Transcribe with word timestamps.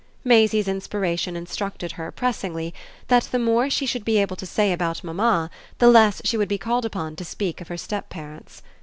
Maisie's 0.23 0.67
inspiration 0.67 1.35
instructed 1.35 1.91
her, 1.91 2.11
pressingly, 2.11 2.73
that 3.07 3.25
the 3.25 3.37
more 3.37 3.69
she 3.69 3.85
should 3.85 4.03
be 4.03 4.17
able 4.17 4.35
to 4.35 4.47
say 4.47 4.73
about 4.73 5.03
mamma 5.03 5.51
the 5.77 5.87
less 5.89 6.23
she 6.25 6.37
would 6.37 6.49
be 6.49 6.57
called 6.57 6.85
upon 6.85 7.15
to 7.15 7.23
speak 7.23 7.61
of 7.61 7.67
her 7.67 7.77
step 7.77 8.09
parents. 8.09 8.63